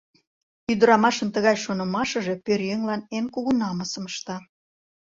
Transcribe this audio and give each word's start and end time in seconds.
Ӱдырамашын 0.71 1.29
тыгай 1.35 1.55
шонымашыже 1.63 2.35
пӧръеҥлан 2.45 3.01
эн 3.17 3.25
кугу 3.33 3.51
намысым 3.61 4.05
ышта... 4.11 4.37